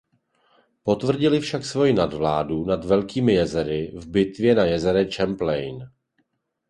Potvrdili 0.83 1.39
však 1.39 1.65
svoji 1.65 1.93
nadvládu 1.93 2.65
nad 2.65 2.85
Velkými 2.85 3.33
jezery 3.33 3.91
v 3.95 4.07
bitvě 4.09 4.55
na 4.55 4.65
jezeře 4.65 5.07
Champlain. 5.15 5.89